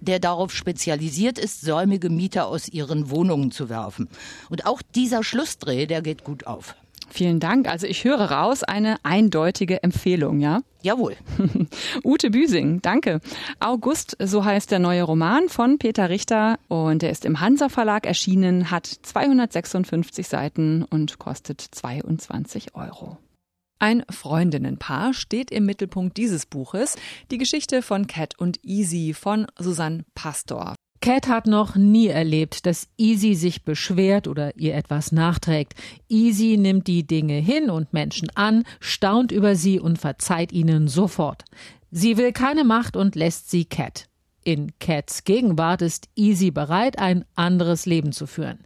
der 0.00 0.18
darauf 0.18 0.52
spezialisiert 0.52 1.38
ist, 1.38 1.60
säumige 1.60 2.10
Mieter 2.10 2.48
aus 2.48 2.68
ihren 2.68 3.10
Wohnungen 3.10 3.52
zu 3.52 3.68
werfen. 3.68 4.08
Und 4.50 4.66
auch 4.66 4.82
dieser 4.82 5.22
Schlussdreh, 5.22 5.86
der 5.86 6.02
geht 6.02 6.24
gut 6.24 6.46
auf. 6.46 6.74
Vielen 7.12 7.40
Dank. 7.40 7.68
Also 7.68 7.86
ich 7.86 8.04
höre 8.04 8.30
raus 8.30 8.62
eine 8.64 8.96
eindeutige 9.02 9.82
Empfehlung, 9.82 10.40
ja? 10.40 10.62
Jawohl. 10.80 11.14
Ute 12.04 12.30
Büsing, 12.30 12.80
danke. 12.80 13.20
August, 13.60 14.16
so 14.18 14.46
heißt 14.46 14.70
der 14.70 14.78
neue 14.78 15.02
Roman 15.02 15.50
von 15.50 15.78
Peter 15.78 16.08
Richter 16.08 16.58
und 16.68 17.02
der 17.02 17.10
ist 17.10 17.26
im 17.26 17.40
Hansa 17.40 17.68
Verlag 17.68 18.06
erschienen, 18.06 18.70
hat 18.70 18.86
256 18.86 20.26
Seiten 20.26 20.84
und 20.84 21.18
kostet 21.18 21.60
22 21.60 22.74
Euro. 22.74 23.18
Ein 23.78 24.04
Freundinnenpaar 24.08 25.12
steht 25.12 25.50
im 25.50 25.66
Mittelpunkt 25.66 26.16
dieses 26.16 26.46
Buches, 26.46 26.96
die 27.30 27.36
Geschichte 27.36 27.82
von 27.82 28.06
Cat 28.06 28.38
und 28.38 28.58
Easy 28.64 29.12
von 29.12 29.46
Susanne 29.58 30.04
Pastor. 30.14 30.76
Cat 31.02 31.26
hat 31.26 31.48
noch 31.48 31.74
nie 31.74 32.06
erlebt, 32.06 32.64
dass 32.64 32.88
Easy 32.96 33.34
sich 33.34 33.64
beschwert 33.64 34.28
oder 34.28 34.56
ihr 34.56 34.76
etwas 34.76 35.10
nachträgt. 35.10 35.74
Easy 36.08 36.56
nimmt 36.56 36.86
die 36.86 37.04
Dinge 37.04 37.34
hin 37.34 37.70
und 37.70 37.92
Menschen 37.92 38.30
an, 38.36 38.62
staunt 38.78 39.32
über 39.32 39.56
sie 39.56 39.80
und 39.80 39.98
verzeiht 39.98 40.52
ihnen 40.52 40.86
sofort. 40.86 41.44
Sie 41.90 42.16
will 42.18 42.32
keine 42.32 42.62
Macht 42.62 42.96
und 42.96 43.16
lässt 43.16 43.50
sie 43.50 43.64
Cat. 43.64 44.06
In 44.44 44.72
Cats 44.80 45.22
Gegenwart 45.24 45.82
ist 45.82 46.08
Easy 46.16 46.50
bereit, 46.50 46.98
ein 46.98 47.24
anderes 47.36 47.86
Leben 47.86 48.12
zu 48.12 48.26
führen. 48.26 48.58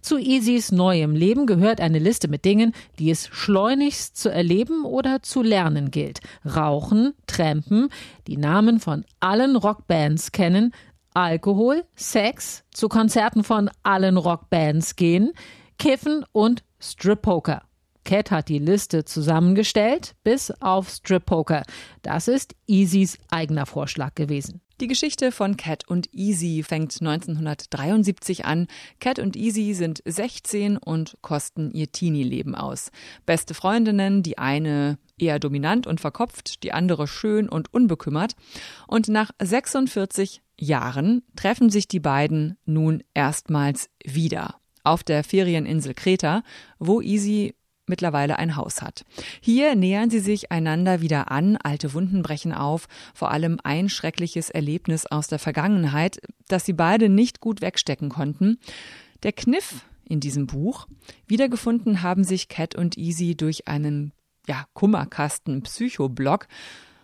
Zu 0.00 0.18
Easys 0.18 0.72
neuem 0.72 1.14
Leben 1.14 1.46
gehört 1.46 1.80
eine 1.80 2.00
Liste 2.00 2.26
mit 2.26 2.44
Dingen, 2.44 2.72
die 2.98 3.10
es 3.10 3.28
schleunigst 3.28 4.16
zu 4.16 4.28
erleben 4.28 4.84
oder 4.84 5.22
zu 5.22 5.42
lernen 5.42 5.90
gilt. 5.92 6.20
Rauchen, 6.44 7.14
Trampen, 7.28 7.90
die 8.26 8.38
Namen 8.38 8.80
von 8.80 9.04
allen 9.20 9.54
Rockbands 9.54 10.32
kennen, 10.32 10.72
Alkohol, 11.14 11.84
Sex, 11.94 12.64
zu 12.72 12.88
Konzerten 12.88 13.44
von 13.44 13.70
allen 13.82 14.16
Rockbands 14.16 14.96
gehen, 14.96 15.32
Kiffen 15.78 16.24
und 16.32 16.62
Strip-Poker. 16.78 17.62
Cat 18.04 18.30
hat 18.30 18.48
die 18.48 18.58
Liste 18.58 19.04
zusammengestellt, 19.04 20.14
bis 20.24 20.50
auf 20.60 20.88
Strip-Poker. 20.88 21.62
Das 22.02 22.28
ist 22.28 22.54
Easys 22.66 23.18
eigener 23.30 23.66
Vorschlag 23.66 24.14
gewesen. 24.14 24.60
Die 24.80 24.88
Geschichte 24.88 25.30
von 25.30 25.58
Cat 25.58 25.86
und 25.88 26.08
Easy 26.14 26.62
fängt 26.62 26.96
1973 27.02 28.46
an. 28.46 28.66
Cat 28.98 29.18
und 29.18 29.36
Easy 29.36 29.74
sind 29.74 30.02
16 30.06 30.78
und 30.78 31.18
kosten 31.20 31.70
ihr 31.70 31.92
Teenie-Leben 31.92 32.54
aus. 32.54 32.90
Beste 33.26 33.52
Freundinnen, 33.52 34.22
die 34.22 34.38
eine 34.38 34.96
eher 35.18 35.38
dominant 35.38 35.86
und 35.86 36.00
verkopft, 36.00 36.62
die 36.62 36.72
andere 36.72 37.06
schön 37.06 37.46
und 37.46 37.74
unbekümmert. 37.74 38.36
Und 38.86 39.08
nach 39.08 39.32
46 39.38 40.40
Jahren 40.60 41.22
treffen 41.36 41.70
sich 41.70 41.88
die 41.88 42.00
beiden 42.00 42.56
nun 42.64 43.02
erstmals 43.14 43.88
wieder 44.04 44.56
auf 44.84 45.02
der 45.02 45.24
Ferieninsel 45.24 45.94
Kreta, 45.94 46.42
wo 46.78 47.00
Easy 47.00 47.54
mittlerweile 47.86 48.38
ein 48.38 48.56
Haus 48.56 48.82
hat. 48.82 49.04
Hier 49.40 49.74
nähern 49.74 50.10
sie 50.10 50.20
sich 50.20 50.52
einander 50.52 51.00
wieder 51.00 51.30
an, 51.30 51.56
alte 51.56 51.92
Wunden 51.92 52.22
brechen 52.22 52.52
auf, 52.52 52.86
vor 53.14 53.30
allem 53.30 53.58
ein 53.64 53.88
schreckliches 53.88 54.48
Erlebnis 54.48 55.06
aus 55.06 55.26
der 55.26 55.38
Vergangenheit, 55.38 56.20
das 56.48 56.64
sie 56.64 56.72
beide 56.72 57.08
nicht 57.08 57.40
gut 57.40 57.60
wegstecken 57.60 58.08
konnten. 58.08 58.58
Der 59.22 59.32
Kniff 59.32 59.84
in 60.04 60.20
diesem 60.20 60.46
Buch. 60.46 60.86
Wiedergefunden 61.26 62.02
haben 62.02 62.24
sich 62.24 62.48
Cat 62.48 62.74
und 62.74 62.98
Easy 62.98 63.36
durch 63.36 63.68
einen 63.68 64.12
ja, 64.46 64.64
Kummerkasten 64.72 65.62
Psychoblog. 65.62 66.48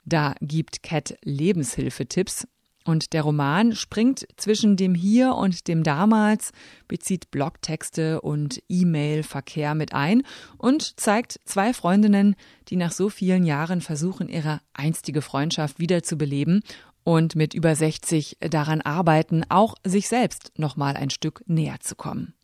Da 0.05 0.35
gibt 0.41 0.83
Cat 0.83 1.17
Lebenshilfetipps 1.23 2.47
und 2.87 3.13
der 3.13 3.23
Roman 3.23 3.75
springt 3.75 4.27
zwischen 4.37 4.77
dem 4.77 4.95
Hier 4.95 5.35
und 5.35 5.67
dem 5.67 5.83
Damals, 5.83 6.53
bezieht 6.87 7.31
Blogtexte 7.31 8.21
und 8.21 8.63
E-Mail-Verkehr 8.69 9.75
mit 9.75 9.93
ein 9.93 10.23
und 10.57 10.99
zeigt 10.99 11.41
zwei 11.45 11.75
Freundinnen, 11.75 12.37
die 12.69 12.77
nach 12.77 12.93
so 12.93 13.09
vielen 13.09 13.45
Jahren 13.45 13.81
versuchen, 13.81 14.29
ihre 14.29 14.61
einstige 14.73 15.21
Freundschaft 15.21 15.81
wiederzubeleben 15.81 16.63
und 17.03 17.35
mit 17.35 17.55
über 17.55 17.75
60 17.75 18.39
daran 18.41 18.81
arbeiten, 18.81 19.45
auch 19.49 19.75
sich 19.85 20.09
selbst 20.09 20.53
noch 20.57 20.77
mal 20.77 20.97
ein 20.97 21.11
Stück 21.11 21.43
näher 21.47 21.81
zu 21.81 21.97
kommen. 21.97 22.35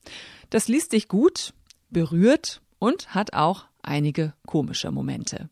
Das 0.50 0.68
liest 0.68 0.90
sich 0.90 1.08
gut, 1.08 1.54
berührt 1.90 2.62
und 2.78 3.14
hat 3.14 3.32
auch 3.32 3.66
einige 3.82 4.34
komische 4.46 4.90
Momente. 4.90 5.48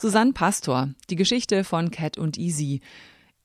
Susanne 0.00 0.32
Pastor, 0.32 0.90
die 1.10 1.16
Geschichte 1.16 1.64
von 1.64 1.90
Cat 1.90 2.18
und 2.18 2.38
Easy 2.38 2.80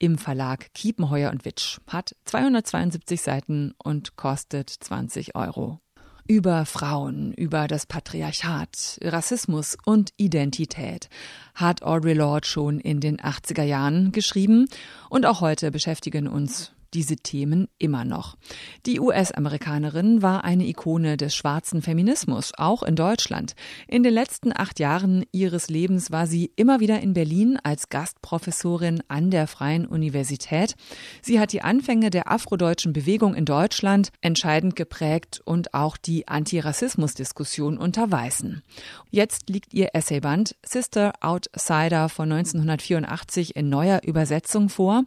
im 0.04 0.18
Verlag 0.18 0.74
Kiepenheuer 0.74 1.32
und 1.32 1.46
Witsch, 1.46 1.80
hat 1.88 2.14
272 2.26 3.22
Seiten 3.22 3.74
und 3.82 4.18
kostet 4.18 4.70
20 4.70 5.34
Euro. 5.34 5.80
Über 6.28 6.66
Frauen, 6.66 7.32
über 7.32 7.70
das 7.70 7.86
Patriarchat, 7.86 9.00
Rassismus 9.02 9.78
und 9.86 10.12
Identität 10.18 11.08
hat 11.56 11.84
Audre 11.84 12.16
Lorde 12.16 12.46
schon 12.46 12.82
in 12.82 13.00
den 13.00 13.18
80er 13.18 13.64
Jahren 13.64 14.12
geschrieben 14.12 14.68
und 15.10 15.26
auch 15.26 15.40
heute 15.40 15.72
beschäftigen 15.72 16.28
uns 16.28 16.73
diese 16.94 17.18
Themen 17.18 17.68
immer 17.78 18.06
noch. 18.06 18.38
Die 18.86 19.00
US-Amerikanerin 19.00 20.22
war 20.22 20.44
eine 20.44 20.66
Ikone 20.66 21.18
des 21.18 21.36
schwarzen 21.36 21.82
Feminismus, 21.82 22.52
auch 22.58 22.84
in 22.84 22.96
Deutschland. 22.96 23.56
In 23.88 24.04
den 24.04 24.14
letzten 24.14 24.52
acht 24.56 24.80
Jahren 24.80 25.26
ihres 25.32 25.70
Lebens 25.70 26.12
war 26.12 26.28
sie 26.28 26.52
immer 26.56 26.80
wieder 26.80 27.02
in 27.02 27.14
Berlin 27.14 27.58
als 27.64 27.90
Gastprofessorin 27.90 29.04
an 29.08 29.32
der 29.32 29.48
Freien 29.48 29.86
Universität. 29.86 30.76
Sie 31.22 31.40
hat 31.40 31.52
die 31.52 31.62
Anfänge 31.62 32.10
der 32.10 32.32
afrodeutschen 32.32 32.94
Bewegung 32.94 33.36
in 33.36 33.46
Deutschland 33.46 34.10
entscheidend 34.22 34.76
geprägt 34.76 35.42
und 35.46 35.74
auch 35.74 35.98
die 35.98 36.28
Antirassismus-Diskussion 36.28 37.78
unter 37.78 38.12
Weißen. 38.12 38.62
Jetzt 39.10 39.50
liegt 39.50 39.74
ihr 39.74 39.90
Essayband 39.94 40.56
Sister 40.66 41.14
Outsider 41.22 42.10
von 42.10 42.32
1984 42.32 43.56
in 43.56 43.70
neuer 43.70 44.02
Übersetzung 44.04 44.70
vor. 44.70 45.04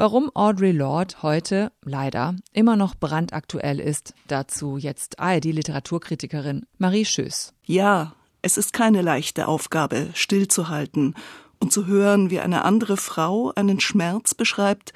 Warum 0.00 0.30
Audre 0.32 0.70
Lorde 0.70 1.16
heute 1.22 1.72
leider 1.84 2.36
immer 2.52 2.76
noch 2.76 2.94
brandaktuell 2.94 3.80
ist, 3.80 4.14
dazu 4.28 4.76
jetzt 4.76 5.18
ARD-Literaturkritikerin 5.18 6.66
Marie 6.78 7.04
Schöß. 7.04 7.52
Ja, 7.64 8.14
es 8.40 8.58
ist 8.58 8.72
keine 8.72 9.02
leichte 9.02 9.48
Aufgabe, 9.48 10.10
stillzuhalten 10.14 11.16
und 11.58 11.72
zu 11.72 11.86
hören, 11.86 12.30
wie 12.30 12.38
eine 12.38 12.64
andere 12.64 12.96
Frau 12.96 13.52
einen 13.56 13.80
Schmerz 13.80 14.36
beschreibt, 14.36 14.92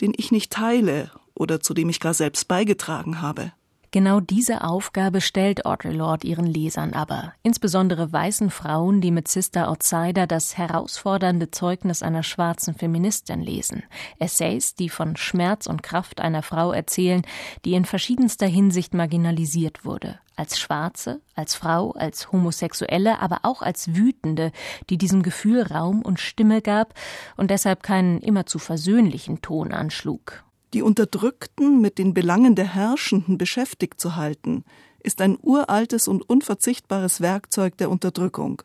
den 0.00 0.12
ich 0.16 0.32
nicht 0.32 0.50
teile 0.50 1.12
oder 1.34 1.60
zu 1.60 1.72
dem 1.72 1.88
ich 1.88 2.00
gar 2.00 2.12
selbst 2.12 2.48
beigetragen 2.48 3.22
habe. 3.22 3.52
Genau 3.94 4.20
diese 4.20 4.64
Aufgabe 4.64 5.20
stellt 5.20 5.66
Audre 5.66 5.92
Lorde 5.92 6.26
ihren 6.26 6.46
Lesern 6.46 6.94
aber, 6.94 7.34
insbesondere 7.42 8.10
weißen 8.10 8.48
Frauen, 8.48 9.02
die 9.02 9.10
mit 9.10 9.28
Sister 9.28 9.68
Outsider 9.68 10.26
das 10.26 10.56
herausfordernde 10.56 11.50
Zeugnis 11.50 12.02
einer 12.02 12.22
schwarzen 12.22 12.72
Feministin 12.72 13.42
lesen. 13.42 13.82
Essays, 14.18 14.74
die 14.74 14.88
von 14.88 15.16
Schmerz 15.16 15.66
und 15.66 15.82
Kraft 15.82 16.22
einer 16.22 16.42
Frau 16.42 16.72
erzählen, 16.72 17.20
die 17.66 17.74
in 17.74 17.84
verschiedenster 17.84 18.46
Hinsicht 18.46 18.94
marginalisiert 18.94 19.84
wurde. 19.84 20.18
Als 20.36 20.58
Schwarze, 20.58 21.20
als 21.34 21.54
Frau, 21.54 21.90
als 21.90 22.32
Homosexuelle, 22.32 23.20
aber 23.20 23.40
auch 23.42 23.60
als 23.60 23.94
Wütende, 23.94 24.52
die 24.88 24.96
diesem 24.96 25.22
Gefühl 25.22 25.64
Raum 25.64 26.00
und 26.00 26.18
Stimme 26.18 26.62
gab 26.62 26.94
und 27.36 27.50
deshalb 27.50 27.82
keinen 27.82 28.22
immerzu 28.22 28.58
versöhnlichen 28.58 29.42
Ton 29.42 29.70
anschlug. 29.74 30.44
Die 30.74 30.82
Unterdrückten 30.82 31.80
mit 31.82 31.98
den 31.98 32.14
Belangen 32.14 32.54
der 32.54 32.74
Herrschenden 32.74 33.36
beschäftigt 33.36 34.00
zu 34.00 34.16
halten, 34.16 34.64
ist 35.02 35.20
ein 35.20 35.36
uraltes 35.40 36.08
und 36.08 36.22
unverzichtbares 36.22 37.20
Werkzeug 37.20 37.76
der 37.76 37.90
Unterdrückung. 37.90 38.62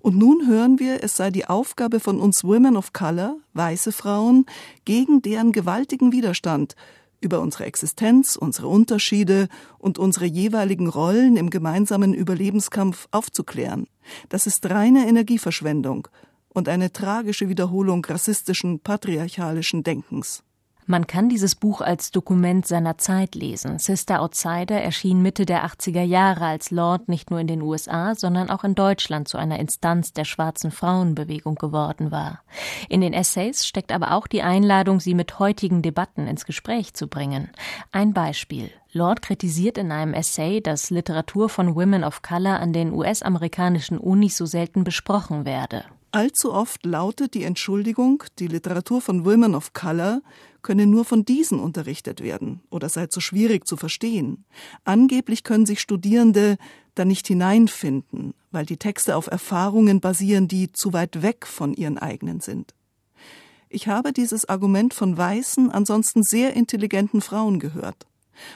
Und 0.00 0.16
nun 0.16 0.46
hören 0.46 0.78
wir, 0.78 1.02
es 1.02 1.16
sei 1.16 1.30
die 1.30 1.46
Aufgabe 1.46 2.00
von 2.00 2.20
uns 2.20 2.44
Women 2.44 2.76
of 2.76 2.92
Color, 2.92 3.36
weiße 3.54 3.92
Frauen, 3.92 4.46
gegen 4.84 5.22
deren 5.22 5.52
gewaltigen 5.52 6.12
Widerstand 6.12 6.76
über 7.20 7.40
unsere 7.40 7.64
Existenz, 7.64 8.36
unsere 8.36 8.68
Unterschiede 8.68 9.48
und 9.78 9.98
unsere 9.98 10.26
jeweiligen 10.26 10.86
Rollen 10.86 11.36
im 11.36 11.48
gemeinsamen 11.48 12.12
Überlebenskampf 12.12 13.08
aufzuklären. 13.10 13.86
Das 14.28 14.46
ist 14.46 14.68
reine 14.68 15.08
Energieverschwendung 15.08 16.08
und 16.50 16.68
eine 16.68 16.92
tragische 16.92 17.48
Wiederholung 17.48 18.04
rassistischen, 18.04 18.80
patriarchalischen 18.80 19.82
Denkens. 19.82 20.42
Man 20.88 21.08
kann 21.08 21.28
dieses 21.28 21.56
Buch 21.56 21.80
als 21.80 22.12
Dokument 22.12 22.64
seiner 22.64 22.96
Zeit 22.96 23.34
lesen. 23.34 23.80
Sister 23.80 24.22
Outsider 24.22 24.80
erschien 24.80 25.20
Mitte 25.20 25.44
der 25.44 25.66
80er 25.66 26.02
Jahre, 26.02 26.46
als 26.46 26.70
Lord 26.70 27.08
nicht 27.08 27.28
nur 27.28 27.40
in 27.40 27.48
den 27.48 27.60
USA, 27.60 28.14
sondern 28.14 28.50
auch 28.50 28.62
in 28.62 28.76
Deutschland 28.76 29.26
zu 29.26 29.36
einer 29.36 29.58
Instanz 29.58 30.12
der 30.12 30.24
schwarzen 30.24 30.70
Frauenbewegung 30.70 31.56
geworden 31.56 32.12
war. 32.12 32.40
In 32.88 33.00
den 33.00 33.14
Essays 33.14 33.66
steckt 33.66 33.90
aber 33.90 34.12
auch 34.12 34.28
die 34.28 34.42
Einladung, 34.42 35.00
sie 35.00 35.14
mit 35.14 35.40
heutigen 35.40 35.82
Debatten 35.82 36.28
ins 36.28 36.46
Gespräch 36.46 36.94
zu 36.94 37.08
bringen. 37.08 37.50
Ein 37.90 38.12
Beispiel. 38.12 38.70
Lord 38.92 39.22
kritisiert 39.22 39.78
in 39.78 39.90
einem 39.90 40.14
Essay, 40.14 40.60
dass 40.60 40.90
Literatur 40.90 41.48
von 41.48 41.74
Women 41.74 42.04
of 42.04 42.22
Color 42.22 42.60
an 42.60 42.72
den 42.72 42.92
US-amerikanischen 42.92 43.98
Unis 43.98 44.36
so 44.36 44.46
selten 44.46 44.84
besprochen 44.84 45.44
werde. 45.44 45.84
Allzu 46.16 46.50
oft 46.50 46.86
lautet 46.86 47.34
die 47.34 47.42
Entschuldigung, 47.42 48.24
die 48.38 48.46
Literatur 48.46 49.02
von 49.02 49.26
Women 49.26 49.54
of 49.54 49.74
Color 49.74 50.22
könne 50.62 50.86
nur 50.86 51.04
von 51.04 51.26
diesen 51.26 51.60
unterrichtet 51.60 52.22
werden 52.22 52.62
oder 52.70 52.88
sei 52.88 53.08
zu 53.08 53.20
schwierig 53.20 53.66
zu 53.66 53.76
verstehen. 53.76 54.46
Angeblich 54.84 55.44
können 55.44 55.66
sich 55.66 55.78
Studierende 55.78 56.56
da 56.94 57.04
nicht 57.04 57.26
hineinfinden, 57.26 58.32
weil 58.50 58.64
die 58.64 58.78
Texte 58.78 59.14
auf 59.14 59.26
Erfahrungen 59.26 60.00
basieren, 60.00 60.48
die 60.48 60.72
zu 60.72 60.94
weit 60.94 61.20
weg 61.20 61.46
von 61.46 61.74
ihren 61.74 61.98
eigenen 61.98 62.40
sind. 62.40 62.72
Ich 63.68 63.86
habe 63.86 64.14
dieses 64.14 64.48
Argument 64.48 64.94
von 64.94 65.18
weißen, 65.18 65.70
ansonsten 65.70 66.22
sehr 66.22 66.54
intelligenten 66.54 67.20
Frauen 67.20 67.58
gehört 67.60 68.06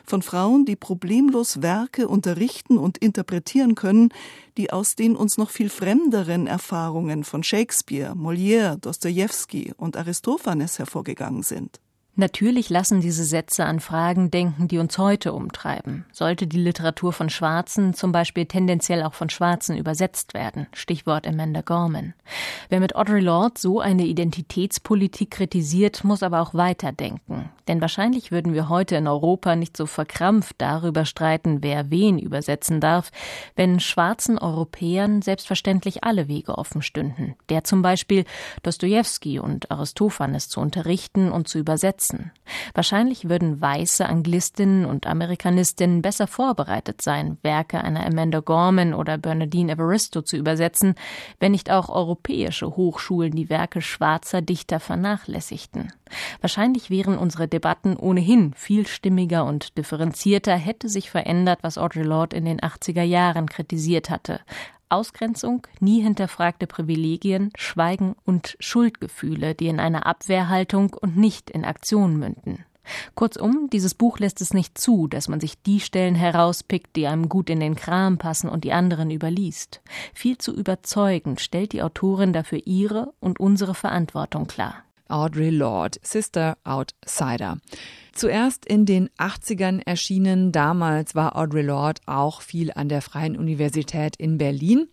von 0.04 0.22
Frauen, 0.22 0.64
die 0.64 0.76
problemlos 0.76 1.62
Werke 1.62 2.08
unterrichten 2.08 2.78
und 2.78 2.98
interpretieren 2.98 3.74
können, 3.74 4.10
die 4.56 4.72
aus 4.72 4.94
den 4.94 5.16
uns 5.16 5.38
noch 5.38 5.50
viel 5.50 5.70
fremderen 5.70 6.46
Erfahrungen 6.46 7.24
von 7.24 7.42
Shakespeare, 7.42 8.12
Molière, 8.14 8.76
Dostoevsky 8.76 9.72
und 9.76 9.96
Aristophanes 9.96 10.78
hervorgegangen 10.78 11.42
sind. 11.42 11.80
Natürlich 12.20 12.68
lassen 12.68 13.00
diese 13.00 13.24
Sätze 13.24 13.64
an 13.64 13.80
Fragen 13.80 14.30
denken, 14.30 14.68
die 14.68 14.76
uns 14.76 14.98
heute 14.98 15.32
umtreiben. 15.32 16.04
Sollte 16.12 16.46
die 16.46 16.58
Literatur 16.58 17.14
von 17.14 17.30
Schwarzen 17.30 17.94
zum 17.94 18.12
Beispiel 18.12 18.44
tendenziell 18.44 19.04
auch 19.04 19.14
von 19.14 19.30
Schwarzen 19.30 19.74
übersetzt 19.74 20.34
werden? 20.34 20.66
Stichwort 20.74 21.26
Amanda 21.26 21.62
Gorman. 21.62 22.12
Wer 22.68 22.80
mit 22.80 22.94
Audre 22.94 23.20
Lorde 23.20 23.54
so 23.56 23.80
eine 23.80 24.04
Identitätspolitik 24.04 25.30
kritisiert, 25.30 26.04
muss 26.04 26.22
aber 26.22 26.42
auch 26.42 26.52
weiterdenken. 26.52 27.48
Denn 27.68 27.80
wahrscheinlich 27.80 28.30
würden 28.30 28.52
wir 28.52 28.68
heute 28.68 28.96
in 28.96 29.06
Europa 29.06 29.56
nicht 29.56 29.74
so 29.74 29.86
verkrampft 29.86 30.56
darüber 30.58 31.06
streiten, 31.06 31.62
wer 31.62 31.90
wen 31.90 32.18
übersetzen 32.18 32.82
darf, 32.82 33.12
wenn 33.56 33.80
schwarzen 33.80 34.38
Europäern 34.38 35.22
selbstverständlich 35.22 36.04
alle 36.04 36.28
Wege 36.28 36.58
offen 36.58 36.82
stünden. 36.82 37.34
Der 37.48 37.64
zum 37.64 37.80
Beispiel 37.80 38.26
Dostoevsky 38.62 39.38
und 39.38 39.70
Aristophanes 39.70 40.50
zu 40.50 40.60
unterrichten 40.60 41.32
und 41.32 41.48
zu 41.48 41.58
übersetzen 41.58 42.09
nutzen. 42.12 42.32
Wahrscheinlich 42.74 43.28
würden 43.28 43.60
weiße 43.60 44.06
Anglistinnen 44.06 44.84
und 44.84 45.06
Amerikanistinnen 45.06 46.02
besser 46.02 46.26
vorbereitet 46.26 47.02
sein, 47.02 47.38
Werke 47.42 47.82
einer 47.82 48.04
Amanda 48.04 48.40
Gorman 48.40 48.94
oder 48.94 49.18
Bernardine 49.18 49.72
Evaristo 49.72 50.22
zu 50.22 50.36
übersetzen, 50.36 50.94
wenn 51.38 51.52
nicht 51.52 51.70
auch 51.70 51.88
europäische 51.88 52.76
Hochschulen 52.76 53.32
die 53.32 53.50
Werke 53.50 53.82
schwarzer 53.82 54.42
Dichter 54.42 54.80
vernachlässigten. 54.80 55.92
Wahrscheinlich 56.40 56.90
wären 56.90 57.18
unsere 57.18 57.46
Debatten 57.46 57.96
ohnehin 57.96 58.52
vielstimmiger 58.54 59.44
und 59.44 59.78
differenzierter, 59.78 60.56
hätte 60.56 60.88
sich 60.88 61.10
verändert, 61.10 61.60
was 61.62 61.78
Audre 61.78 62.02
Lorde 62.02 62.36
in 62.36 62.44
den 62.44 62.60
80er 62.60 63.02
Jahren 63.02 63.48
kritisiert 63.48 64.10
hatte. 64.10 64.40
Ausgrenzung, 64.90 65.66
nie 65.80 66.00
hinterfragte 66.02 66.66
Privilegien, 66.66 67.50
Schweigen 67.56 68.14
und 68.24 68.56
Schuldgefühle, 68.60 69.54
die 69.54 69.68
in 69.68 69.80
einer 69.80 70.06
Abwehrhaltung 70.06 70.94
und 71.00 71.16
nicht 71.16 71.50
in 71.50 71.64
Aktion 71.64 72.16
münden. 72.18 72.64
Kurzum, 73.14 73.68
dieses 73.72 73.94
Buch 73.94 74.18
lässt 74.18 74.40
es 74.40 74.54
nicht 74.54 74.78
zu, 74.78 75.06
dass 75.06 75.28
man 75.28 75.40
sich 75.40 75.62
die 75.62 75.80
Stellen 75.80 76.14
herauspickt, 76.14 76.96
die 76.96 77.06
einem 77.06 77.28
gut 77.28 77.50
in 77.50 77.60
den 77.60 77.76
Kram 77.76 78.18
passen 78.18 78.48
und 78.48 78.64
die 78.64 78.72
anderen 78.72 79.10
überliest. 79.10 79.80
Viel 80.14 80.38
zu 80.38 80.54
überzeugend 80.54 81.40
stellt 81.40 81.72
die 81.72 81.82
Autorin 81.82 82.32
dafür 82.32 82.60
ihre 82.64 83.12
und 83.20 83.38
unsere 83.38 83.74
Verantwortung 83.74 84.46
klar. 84.46 84.84
Audre 85.10 85.50
Lorde, 85.50 85.98
Sister 86.02 86.56
Outsider. 86.64 87.58
Zuerst 88.12 88.66
in 88.66 88.86
den 88.86 89.08
80ern 89.18 89.80
erschienen. 89.84 90.52
Damals 90.52 91.14
war 91.14 91.36
Audre 91.36 91.62
Lorde 91.62 92.00
auch 92.06 92.42
viel 92.42 92.72
an 92.72 92.88
der 92.88 93.02
Freien 93.02 93.36
Universität 93.36 94.16
in 94.16 94.38
Berlin. 94.38 94.88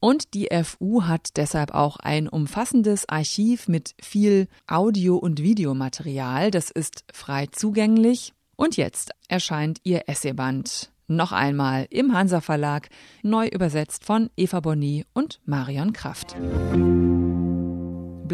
Und 0.00 0.34
die 0.34 0.48
FU 0.62 1.04
hat 1.04 1.36
deshalb 1.36 1.72
auch 1.72 1.96
ein 1.96 2.28
umfassendes 2.28 3.08
Archiv 3.08 3.68
mit 3.68 3.94
viel 4.02 4.48
Audio- 4.66 5.16
und 5.16 5.42
Videomaterial. 5.42 6.50
Das 6.50 6.70
ist 6.70 7.04
frei 7.12 7.46
zugänglich. 7.46 8.32
Und 8.56 8.76
jetzt 8.76 9.12
erscheint 9.28 9.78
ihr 9.84 10.08
Essayband. 10.08 10.90
Noch 11.06 11.32
einmal 11.32 11.86
im 11.90 12.14
Hansa 12.14 12.40
Verlag, 12.40 12.88
neu 13.22 13.46
übersetzt 13.46 14.04
von 14.04 14.30
Eva 14.36 14.60
Bonny 14.60 15.04
und 15.12 15.40
Marion 15.44 15.92
Kraft 15.92 16.34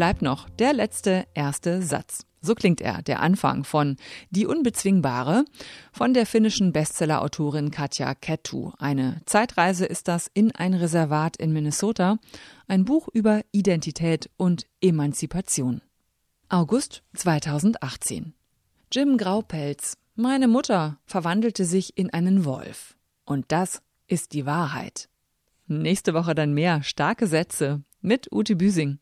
bleibt 0.01 0.23
noch 0.23 0.49
der 0.49 0.73
letzte 0.73 1.27
erste 1.35 1.83
Satz. 1.83 2.25
So 2.41 2.55
klingt 2.55 2.81
er, 2.81 3.03
der 3.03 3.19
Anfang 3.19 3.63
von 3.63 3.97
Die 4.31 4.47
Unbezwingbare 4.47 5.45
von 5.93 6.15
der 6.15 6.25
finnischen 6.25 6.73
Bestsellerautorin 6.73 7.69
Katja 7.69 8.15
Kettu. 8.15 8.71
Eine 8.79 9.21
Zeitreise 9.27 9.85
ist 9.85 10.07
das 10.07 10.25
in 10.33 10.55
ein 10.55 10.73
Reservat 10.73 11.37
in 11.37 11.53
Minnesota, 11.53 12.17
ein 12.67 12.83
Buch 12.83 13.09
über 13.13 13.41
Identität 13.51 14.31
und 14.37 14.65
Emanzipation. 14.81 15.83
August 16.49 17.03
2018. 17.13 18.33
Jim 18.91 19.17
Graupelz. 19.17 19.99
Meine 20.15 20.47
Mutter 20.47 20.97
verwandelte 21.05 21.63
sich 21.63 21.95
in 21.95 22.11
einen 22.11 22.43
Wolf. 22.43 22.97
Und 23.23 23.51
das 23.51 23.83
ist 24.07 24.33
die 24.33 24.47
Wahrheit. 24.47 25.09
Nächste 25.67 26.15
Woche 26.15 26.33
dann 26.33 26.55
mehr 26.55 26.81
starke 26.81 27.27
Sätze 27.27 27.83
mit 28.01 28.31
Ute 28.31 28.55
Büsing. 28.55 28.97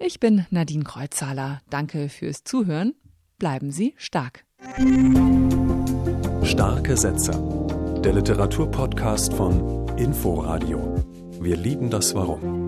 Ich 0.00 0.20
bin 0.20 0.46
Nadine 0.50 0.84
Kreuzhaler. 0.84 1.60
Danke 1.70 2.08
fürs 2.08 2.44
Zuhören. 2.44 2.94
Bleiben 3.38 3.72
Sie 3.72 3.94
stark. 3.96 4.44
Starke 6.44 6.96
Sätze. 6.96 7.32
Der 8.04 8.12
Literaturpodcast 8.12 9.34
von 9.34 9.88
Inforadio. 9.98 11.04
Wir 11.40 11.56
lieben 11.56 11.90
das 11.90 12.14
Warum. 12.14 12.67